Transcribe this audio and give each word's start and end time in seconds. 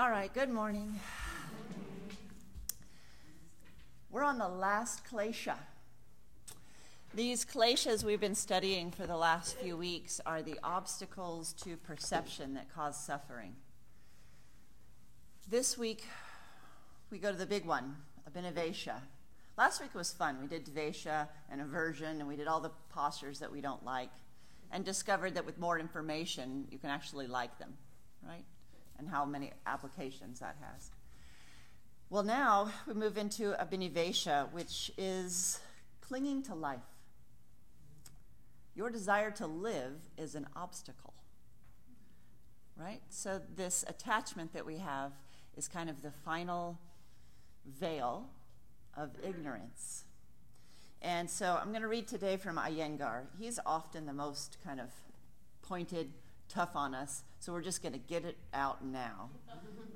All 0.00 0.08
right, 0.08 0.32
good 0.32 0.48
morning. 0.48 0.98
We're 4.10 4.22
on 4.22 4.38
the 4.38 4.48
last 4.48 5.02
klesha. 5.04 5.56
These 7.12 7.44
kleshas 7.44 8.02
we've 8.02 8.18
been 8.18 8.34
studying 8.34 8.92
for 8.92 9.06
the 9.06 9.18
last 9.18 9.58
few 9.58 9.76
weeks 9.76 10.18
are 10.24 10.40
the 10.40 10.58
obstacles 10.64 11.52
to 11.64 11.76
perception 11.76 12.54
that 12.54 12.74
cause 12.74 12.98
suffering. 12.98 13.56
This 15.50 15.76
week, 15.76 16.06
we 17.10 17.18
go 17.18 17.30
to 17.30 17.36
the 17.36 17.44
big 17.44 17.66
one, 17.66 17.96
Abhinivesha. 18.26 19.02
Last 19.58 19.82
week 19.82 19.94
was 19.94 20.14
fun. 20.14 20.38
We 20.40 20.46
did 20.46 20.64
Dvesha 20.64 21.28
and 21.50 21.60
aversion, 21.60 22.20
and 22.20 22.26
we 22.26 22.36
did 22.36 22.48
all 22.48 22.60
the 22.60 22.72
postures 22.88 23.38
that 23.40 23.52
we 23.52 23.60
don't 23.60 23.84
like, 23.84 24.12
and 24.72 24.82
discovered 24.82 25.34
that 25.34 25.44
with 25.44 25.58
more 25.58 25.78
information, 25.78 26.68
you 26.70 26.78
can 26.78 26.88
actually 26.88 27.26
like 27.26 27.58
them, 27.58 27.74
right? 28.26 28.46
And 29.00 29.08
how 29.08 29.24
many 29.24 29.50
applications 29.66 30.38
that 30.38 30.56
has. 30.60 30.90
Well, 32.10 32.22
now 32.22 32.70
we 32.86 32.94
move 32.94 33.16
into 33.16 33.54
Abhinivesha, 33.54 34.52
which 34.52 34.92
is 34.98 35.58
clinging 36.00 36.42
to 36.44 36.54
life. 36.54 36.80
Your 38.74 38.90
desire 38.90 39.30
to 39.32 39.46
live 39.46 39.94
is 40.18 40.34
an 40.34 40.46
obstacle, 40.54 41.14
right? 42.76 43.00
So, 43.08 43.40
this 43.56 43.84
attachment 43.88 44.52
that 44.52 44.66
we 44.66 44.78
have 44.78 45.12
is 45.56 45.66
kind 45.66 45.88
of 45.90 46.02
the 46.02 46.10
final 46.10 46.78
veil 47.66 48.28
of 48.96 49.10
ignorance. 49.24 50.04
And 51.02 51.28
so, 51.28 51.58
I'm 51.60 51.70
going 51.70 51.82
to 51.82 51.88
read 51.88 52.06
today 52.06 52.36
from 52.36 52.56
Iyengar. 52.56 53.22
He's 53.38 53.58
often 53.64 54.06
the 54.06 54.12
most 54.12 54.58
kind 54.62 54.80
of 54.80 54.90
pointed, 55.62 56.12
tough 56.50 56.74
on 56.74 56.94
us, 56.94 57.22
so 57.38 57.52
we're 57.52 57.62
just 57.62 57.82
going 57.82 57.92
to 57.92 57.98
get 57.98 58.24
it 58.24 58.36
out 58.52 58.84
now. 58.84 59.30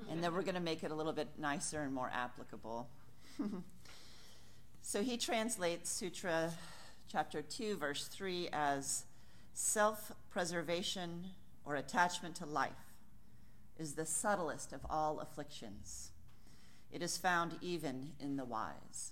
And 0.09 0.23
then 0.23 0.33
we're 0.33 0.41
going 0.41 0.55
to 0.55 0.61
make 0.61 0.83
it 0.83 0.91
a 0.91 0.95
little 0.95 1.13
bit 1.13 1.27
nicer 1.37 1.81
and 1.81 1.93
more 1.93 2.09
applicable. 2.13 2.87
so 4.81 5.03
he 5.03 5.17
translates 5.17 5.89
Sutra 5.89 6.51
chapter 7.11 7.41
2, 7.41 7.77
verse 7.77 8.07
3 8.07 8.49
as 8.53 9.05
self 9.53 10.11
preservation 10.29 11.25
or 11.65 11.75
attachment 11.75 12.35
to 12.35 12.45
life 12.45 12.71
is 13.77 13.93
the 13.93 14.05
subtlest 14.05 14.71
of 14.71 14.85
all 14.89 15.19
afflictions. 15.19 16.11
It 16.91 17.01
is 17.01 17.17
found 17.17 17.57
even 17.61 18.11
in 18.19 18.37
the 18.37 18.45
wise. 18.45 19.11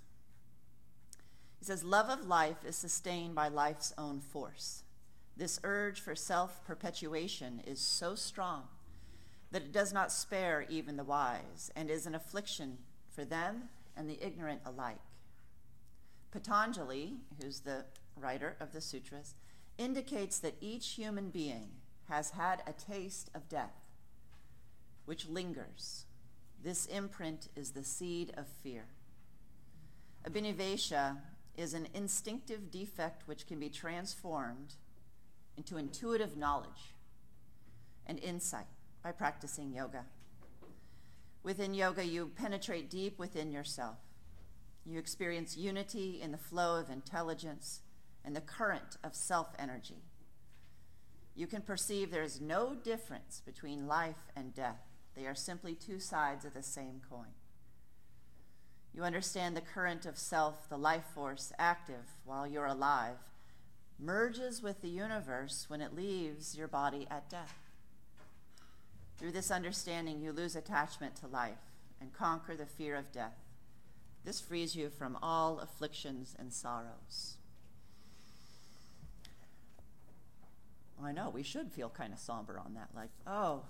He 1.59 1.65
says, 1.65 1.83
Love 1.83 2.09
of 2.09 2.25
life 2.25 2.65
is 2.65 2.75
sustained 2.75 3.35
by 3.35 3.49
life's 3.49 3.93
own 3.97 4.21
force. 4.21 4.83
This 5.35 5.59
urge 5.63 5.99
for 5.99 6.15
self 6.15 6.63
perpetuation 6.65 7.61
is 7.65 7.79
so 7.79 8.15
strong 8.15 8.63
that 9.51 9.63
it 9.63 9.71
does 9.71 9.93
not 9.93 10.11
spare 10.11 10.65
even 10.69 10.97
the 10.97 11.03
wise 11.03 11.71
and 11.75 11.89
is 11.89 12.05
an 12.05 12.15
affliction 12.15 12.77
for 13.09 13.23
them 13.23 13.69
and 13.95 14.09
the 14.09 14.25
ignorant 14.25 14.61
alike. 14.65 14.97
Patanjali, 16.31 17.17
who's 17.41 17.59
the 17.59 17.85
writer 18.15 18.55
of 18.59 18.73
the 18.73 18.81
sutras, 18.81 19.35
indicates 19.77 20.39
that 20.39 20.55
each 20.61 20.89
human 20.89 21.29
being 21.29 21.69
has 22.09 22.31
had 22.31 22.63
a 22.65 22.73
taste 22.73 23.29
of 23.35 23.49
death, 23.49 23.75
which 25.05 25.27
lingers. 25.27 26.05
This 26.63 26.85
imprint 26.87 27.49
is 27.55 27.71
the 27.71 27.83
seed 27.83 28.33
of 28.37 28.47
fear. 28.47 28.85
Abhinivesha 30.27 31.17
is 31.55 31.73
an 31.73 31.87
instinctive 31.93 32.71
defect 32.71 33.27
which 33.27 33.45
can 33.45 33.59
be 33.59 33.69
transformed 33.69 34.75
into 35.57 35.77
intuitive 35.77 36.35
knowledge 36.37 36.93
and 38.05 38.19
insight 38.19 38.67
by 39.03 39.11
practicing 39.11 39.71
yoga. 39.71 40.05
Within 41.43 41.73
yoga, 41.73 42.05
you 42.05 42.31
penetrate 42.35 42.89
deep 42.89 43.19
within 43.19 43.51
yourself. 43.51 43.97
You 44.85 44.99
experience 44.99 45.57
unity 45.57 46.19
in 46.21 46.31
the 46.31 46.37
flow 46.37 46.77
of 46.79 46.89
intelligence 46.89 47.81
and 48.23 48.35
the 48.35 48.41
current 48.41 48.97
of 49.03 49.15
self 49.15 49.47
energy. 49.59 50.03
You 51.35 51.47
can 51.47 51.61
perceive 51.61 52.11
there 52.11 52.23
is 52.23 52.39
no 52.39 52.75
difference 52.75 53.41
between 53.45 53.87
life 53.87 54.31
and 54.35 54.53
death, 54.53 54.81
they 55.15 55.25
are 55.25 55.35
simply 55.35 55.75
two 55.75 55.99
sides 55.99 56.45
of 56.45 56.53
the 56.53 56.63
same 56.63 57.01
coin. 57.09 57.33
You 58.93 59.03
understand 59.03 59.57
the 59.57 59.61
current 59.61 60.05
of 60.05 60.17
self, 60.17 60.69
the 60.69 60.77
life 60.77 61.05
force, 61.15 61.51
active 61.57 62.05
while 62.25 62.45
you're 62.45 62.65
alive, 62.65 63.17
merges 63.99 64.61
with 64.61 64.81
the 64.81 64.89
universe 64.89 65.65
when 65.67 65.81
it 65.81 65.95
leaves 65.95 66.55
your 66.57 66.67
body 66.67 67.07
at 67.09 67.29
death. 67.29 67.57
Through 69.17 69.31
this 69.31 69.51
understanding, 69.51 70.19
you 70.19 70.31
lose 70.31 70.55
attachment 70.55 71.15
to 71.17 71.27
life 71.27 71.71
and 72.01 72.13
conquer 72.13 72.55
the 72.55 72.65
fear 72.65 72.95
of 72.95 73.11
death. 73.11 73.37
This 74.25 74.41
frees 74.41 74.75
you 74.75 74.89
from 74.89 75.17
all 75.21 75.59
afflictions 75.59 76.35
and 76.37 76.51
sorrows. 76.51 77.37
I 81.03 81.11
know, 81.11 81.29
we 81.29 81.43
should 81.43 81.71
feel 81.71 81.89
kind 81.89 82.13
of 82.13 82.19
somber 82.19 82.57
on 82.57 82.75
that, 82.75 82.89
like, 82.95 83.09
oh, 83.27 83.63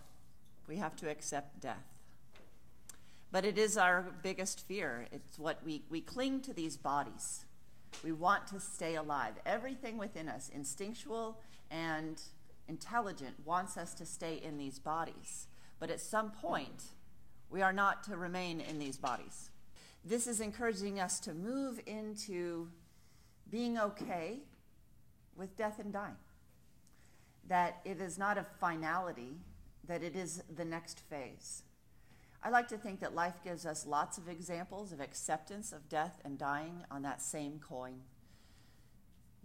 we 0.67 0.77
have 0.77 0.95
to 0.97 1.09
accept 1.09 1.61
death. 1.61 1.93
But 3.31 3.45
it 3.45 3.57
is 3.57 3.77
our 3.77 4.05
biggest 4.21 4.67
fear. 4.67 5.07
It's 5.11 5.39
what 5.39 5.63
we, 5.65 5.81
we 5.89 6.01
cling 6.01 6.41
to 6.41 6.53
these 6.53 6.77
bodies. 6.77 7.45
We 8.03 8.11
want 8.11 8.47
to 8.47 8.59
stay 8.59 8.95
alive. 8.95 9.33
Everything 9.45 9.97
within 9.97 10.29
us, 10.29 10.49
instinctual 10.53 11.39
and 11.69 12.21
intelligent, 12.67 13.35
wants 13.45 13.77
us 13.77 13.93
to 13.95 14.05
stay 14.05 14.41
in 14.43 14.57
these 14.57 14.79
bodies. 14.79 15.47
But 15.79 15.89
at 15.89 15.99
some 15.99 16.31
point, 16.31 16.83
we 17.49 17.61
are 17.61 17.73
not 17.73 18.03
to 18.05 18.17
remain 18.17 18.61
in 18.61 18.79
these 18.79 18.97
bodies. 18.97 19.51
This 20.05 20.27
is 20.27 20.41
encouraging 20.41 20.99
us 20.99 21.19
to 21.21 21.33
move 21.33 21.79
into 21.85 22.69
being 23.49 23.77
okay 23.77 24.39
with 25.35 25.55
death 25.55 25.79
and 25.79 25.93
dying. 25.93 26.17
That 27.47 27.79
it 27.85 28.01
is 28.01 28.17
not 28.17 28.37
a 28.37 28.45
finality, 28.59 29.37
that 29.87 30.03
it 30.03 30.15
is 30.15 30.43
the 30.55 30.65
next 30.65 30.99
phase. 30.99 31.63
I 32.45 32.49
like 32.49 32.67
to 32.69 32.77
think 32.77 32.99
that 32.99 33.15
life 33.15 33.39
gives 33.41 33.65
us 33.65 33.87
lots 33.87 34.17
of 34.17 34.27
examples 34.27 34.91
of 34.91 34.99
acceptance 34.99 35.71
of 35.71 35.87
death 35.87 36.19
and 36.25 36.37
dying 36.37 36.83
on 36.91 37.01
that 37.03 37.21
same 37.21 37.59
coin. 37.59 38.01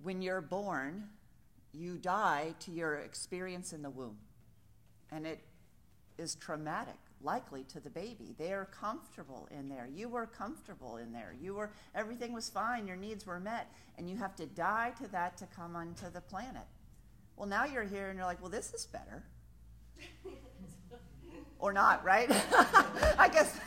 When 0.03 0.21
you're 0.21 0.41
born, 0.41 1.05
you 1.73 1.97
die 1.97 2.55
to 2.61 2.73
your 2.73 2.97
experience 2.97 3.73
in 3.73 3.83
the 3.83 3.91
womb. 3.91 4.19
And 5.13 5.27
it 5.27 5.41
is 6.19 6.35
traumatic, 6.35 6.99
likely 7.23 7.63
to 7.65 7.79
the 7.79 7.89
baby. 7.89 8.35
They 8.37 8.53
are 8.53 8.65
comfortable 8.65 9.49
in 9.57 9.69
there. 9.69 9.89
You 9.95 10.09
were 10.09 10.27
comfortable 10.27 10.97
in 10.97 11.13
there. 11.13 11.37
You 11.41 11.55
were 11.55 11.71
everything 11.95 12.33
was 12.33 12.51
fine, 12.51 12.89
your 12.89 12.97
needs 12.97 13.25
were 13.25 13.39
met, 13.39 13.69
and 13.97 14.11
you 14.11 14.17
have 14.17 14.35
to 14.37 14.47
die 14.47 14.93
to 15.01 15.07
that 15.13 15.37
to 15.37 15.47
come 15.47 15.77
onto 15.77 16.11
the 16.11 16.21
planet. 16.21 16.67
Well, 17.37 17.49
now 17.49 17.65
you're 17.65 17.85
here 17.85 18.09
and 18.09 18.17
you're 18.17 18.27
like, 18.27 18.41
well, 18.41 18.51
this 18.51 18.75
is 18.75 18.87
better 18.87 19.23
or 21.59 21.73
not, 21.73 22.05
right? 22.05 22.29
I 23.19 23.29
guess 23.33 23.59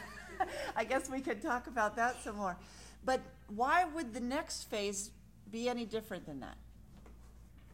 I 0.75 0.83
guess 0.83 1.09
we 1.09 1.21
could 1.21 1.41
talk 1.41 1.67
about 1.67 1.95
that 1.95 2.21
some 2.23 2.37
more. 2.37 2.57
But 3.03 3.21
why 3.47 3.85
would 3.85 4.13
the 4.13 4.19
next 4.19 4.69
phase 4.69 5.11
be 5.51 5.69
any 5.69 5.85
different 5.85 6.25
than 6.25 6.39
that? 6.41 6.57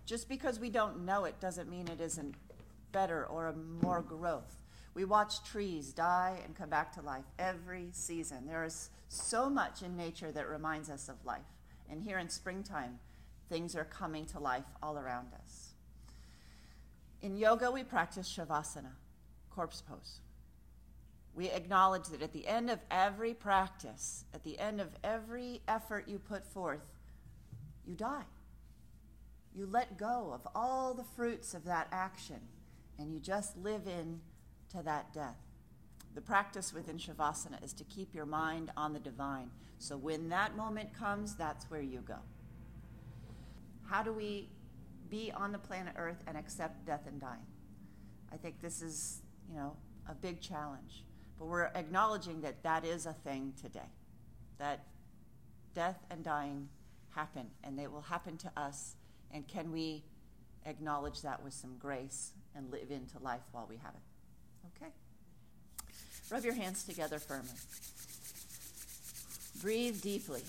Just 0.06 0.30
because 0.30 0.60
we 0.60 0.70
don't 0.70 1.06
know 1.06 1.26
it 1.26 1.40
doesn't 1.40 1.70
mean 1.70 1.88
it 1.88 2.02
isn't 2.02 2.36
better 2.92 3.26
or 3.26 3.54
more 3.84 4.02
growth. 4.02 4.58
We 4.94 5.06
watch 5.06 5.44
trees 5.44 5.94
die 5.94 6.40
and 6.44 6.56
come 6.56 6.70
back 6.70 6.94
to 6.94 7.02
life 7.02 7.26
every 7.38 7.90
season. 7.92 8.48
There 8.48 8.64
is 8.64 8.90
so 9.10 9.50
much 9.50 9.84
in 9.84 9.96
nature 9.96 10.32
that 10.32 10.48
reminds 10.50 10.90
us 10.90 11.08
of 11.08 11.24
life. 11.26 11.42
And 11.90 12.02
here 12.02 12.18
in 12.18 12.30
springtime, 12.30 13.00
things 13.48 13.76
are 13.76 13.86
coming 13.86 14.26
to 14.28 14.40
life 14.40 14.66
all 14.82 14.98
around 14.98 15.28
us. 15.44 15.74
In 17.22 17.38
yoga, 17.38 17.70
we 17.70 17.84
practice 17.84 18.28
shavasana 18.28 18.94
corpse 19.58 19.82
pose. 19.82 20.20
We 21.34 21.50
acknowledge 21.50 22.10
that 22.10 22.22
at 22.22 22.32
the 22.32 22.48
end 22.48 22.70
of 22.70 22.80
every 22.92 23.34
practice, 23.34 24.26
at 24.36 24.44
the 24.44 24.60
end 24.60 24.80
of 24.80 24.90
every 25.04 25.62
effort 25.68 26.08
you 26.08 26.20
put 26.20 26.46
forth, 26.46 26.86
you 27.84 27.96
die. 27.96 28.26
You 29.56 29.66
let 29.66 29.98
go 29.98 30.32
of 30.32 30.48
all 30.54 30.94
the 30.94 31.04
fruits 31.04 31.56
of 31.56 31.66
that 31.66 31.88
action 31.92 32.40
and 33.00 33.12
you 33.12 33.20
just 33.20 33.58
live 33.58 33.88
in 33.88 34.20
to 34.70 34.84
that 34.84 35.12
death. 35.12 35.38
The 36.14 36.22
practice 36.22 36.72
within 36.72 36.98
Shavasana 36.98 37.64
is 37.64 37.74
to 37.74 37.84
keep 37.84 38.14
your 38.14 38.28
mind 38.28 38.72
on 38.78 38.94
the 38.94 39.00
divine. 39.00 39.50
So 39.80 39.98
when 39.98 40.30
that 40.30 40.56
moment 40.56 40.94
comes, 40.94 41.36
that's 41.36 41.66
where 41.72 41.82
you 41.82 42.02
go. 42.02 42.18
How 43.88 44.04
do 44.04 44.14
we 44.14 44.50
be 45.10 45.32
on 45.32 45.52
the 45.52 45.60
planet 45.60 45.94
Earth 45.98 46.22
and 46.28 46.38
accept 46.38 46.86
death 46.86 47.08
and 47.08 47.20
dying? 47.20 47.46
I 48.32 48.38
think 48.38 48.62
this 48.62 48.82
is 48.82 49.22
you 49.50 49.56
know, 49.56 49.76
a 50.10 50.14
big 50.14 50.42
challenge. 50.42 51.04
But 51.38 51.48
we're 51.48 51.66
acknowledging 51.76 52.42
that 52.42 52.64
that 52.64 52.86
is 52.86 53.06
a 53.06 53.14
thing 53.14 53.54
today, 53.62 53.92
that 54.58 54.86
death 55.74 56.00
and 56.10 56.24
dying 56.24 56.70
happen, 57.12 57.48
and 57.64 57.78
they 57.78 57.88
will 57.88 58.02
happen 58.02 58.38
to 58.38 58.52
us. 58.58 58.96
And 59.32 59.48
can 59.48 59.72
we 59.72 60.04
acknowledge 60.66 61.22
that 61.22 61.44
with 61.44 61.54
some 61.54 61.78
grace 61.78 62.32
and 62.56 62.72
live 62.72 62.92
into 62.92 63.20
life 63.20 63.42
while 63.52 63.68
we 63.70 63.78
have 63.78 63.94
it? 63.94 64.82
Okay. 64.82 64.92
Rub 66.32 66.44
your 66.44 66.54
hands 66.54 66.84
together 66.84 67.20
firmly. 67.20 67.50
Breathe 69.62 70.02
deeply. 70.02 70.42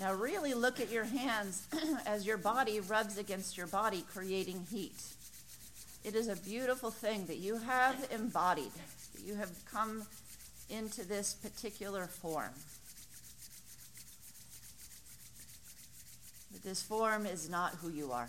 Now, 0.00 0.14
really 0.14 0.54
look 0.54 0.80
at 0.80 0.90
your 0.90 1.04
hands 1.04 1.66
as 2.06 2.24
your 2.24 2.36
body 2.36 2.78
rubs 2.80 3.18
against 3.18 3.56
your 3.56 3.66
body, 3.66 4.04
creating 4.12 4.66
heat. 4.70 4.94
It 6.04 6.14
is 6.14 6.28
a 6.28 6.36
beautiful 6.36 6.90
thing 6.90 7.26
that 7.26 7.38
you 7.38 7.58
have 7.58 8.08
embodied, 8.10 8.72
that 9.14 9.22
you 9.24 9.34
have 9.34 9.50
come 9.70 10.04
into 10.70 11.06
this 11.06 11.34
particular 11.34 12.06
form. 12.06 12.52
But 16.52 16.62
this 16.62 16.82
form 16.82 17.26
is 17.26 17.50
not 17.50 17.74
who 17.76 17.90
you 17.90 18.12
are. 18.12 18.28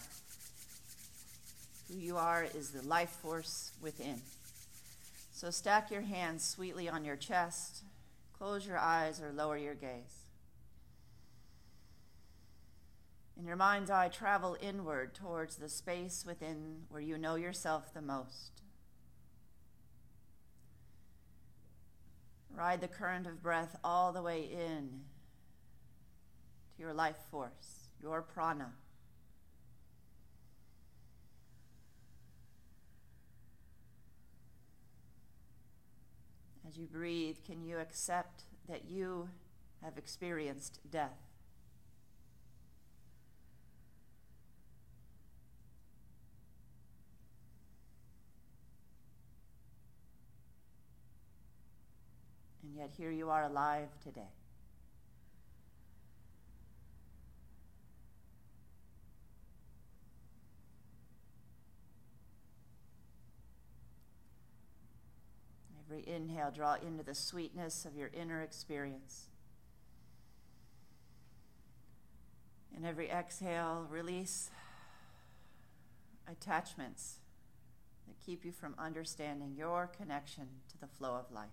Who 1.89 1.97
you 1.97 2.17
are 2.17 2.45
is 2.55 2.71
the 2.71 2.87
life 2.87 3.09
force 3.09 3.71
within. 3.81 4.21
So 5.33 5.51
stack 5.51 5.89
your 5.89 6.01
hands 6.01 6.43
sweetly 6.43 6.89
on 6.89 7.05
your 7.05 7.15
chest, 7.15 7.83
close 8.37 8.67
your 8.67 8.77
eyes, 8.77 9.21
or 9.21 9.31
lower 9.31 9.57
your 9.57 9.75
gaze. 9.75 10.25
In 13.39 13.45
your 13.45 13.55
mind's 13.55 13.89
eye, 13.89 14.09
travel 14.09 14.57
inward 14.59 15.15
towards 15.15 15.55
the 15.55 15.69
space 15.69 16.25
within 16.27 16.81
where 16.89 16.99
you 16.99 17.17
know 17.17 17.35
yourself 17.35 17.93
the 17.93 18.01
most. 18.01 18.63
Ride 22.53 22.81
the 22.81 22.89
current 22.89 23.25
of 23.27 23.41
breath 23.41 23.77
all 23.81 24.11
the 24.11 24.21
way 24.21 24.41
in 24.41 25.03
to 26.75 26.81
your 26.81 26.93
life 26.93 27.15
force, 27.31 27.87
your 28.01 28.21
prana. 28.21 28.73
As 36.67 36.77
you 36.77 36.87
breathe, 36.87 37.37
can 37.45 37.63
you 37.63 37.77
accept 37.77 38.43
that 38.67 38.89
you 38.89 39.29
have 39.81 39.97
experienced 39.97 40.81
death? 40.91 41.28
Yet 52.89 52.95
here 52.97 53.11
you 53.11 53.29
are 53.29 53.43
alive 53.43 53.89
today. 54.03 54.21
Every 65.85 66.07
inhale, 66.07 66.51
draw 66.51 66.75
into 66.75 67.03
the 67.03 67.15
sweetness 67.15 67.85
of 67.85 67.95
your 67.95 68.09
inner 68.13 68.41
experience. 68.41 69.27
And 72.75 72.85
every 72.85 73.09
exhale, 73.09 73.87
release 73.89 74.49
attachments 76.27 77.17
that 78.07 78.19
keep 78.25 78.45
you 78.45 78.51
from 78.51 78.75
understanding 78.77 79.55
your 79.55 79.87
connection 79.87 80.47
to 80.71 80.77
the 80.79 80.87
flow 80.87 81.15
of 81.15 81.31
life. 81.31 81.49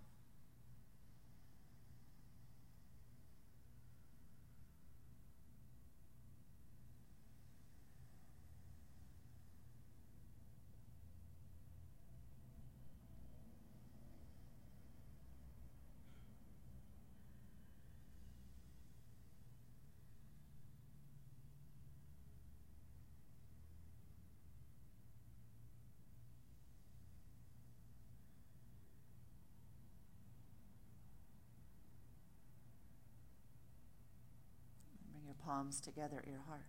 Palms 35.56 35.80
together 35.80 36.18
at 36.22 36.28
your 36.28 36.42
heart. 36.46 36.66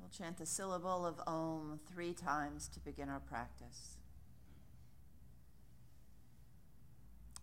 We'll 0.00 0.08
chant 0.08 0.38
the 0.38 0.46
syllable 0.46 1.04
of 1.04 1.20
Om 1.26 1.80
three 1.92 2.14
times 2.14 2.68
to 2.68 2.80
begin 2.80 3.10
our 3.10 3.20
practice. 3.20 3.98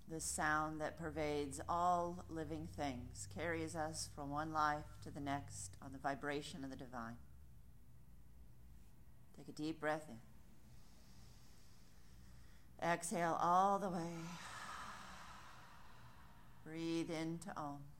The 0.09 0.19
sound 0.19 0.81
that 0.81 0.97
pervades 0.97 1.61
all 1.69 2.25
living 2.29 2.67
things 2.75 3.27
carries 3.35 3.75
us 3.75 4.09
from 4.15 4.31
one 4.31 4.53
life 4.53 4.85
to 5.03 5.11
the 5.11 5.19
next 5.19 5.75
on 5.83 5.91
the 5.91 5.99
vibration 5.99 6.63
of 6.63 6.71
the 6.71 6.75
divine. 6.75 7.17
Take 9.37 9.49
a 9.49 9.51
deep 9.51 9.79
breath 9.79 10.05
in. 10.09 10.17
Exhale 12.87 13.37
all 13.39 13.77
the 13.77 13.89
way. 13.89 14.09
Breathe 16.63 17.09
into 17.09 17.49
Om. 17.57 17.92